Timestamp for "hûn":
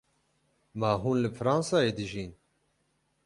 1.01-1.17